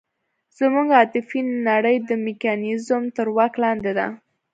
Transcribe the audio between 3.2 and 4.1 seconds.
واک لاندې ده.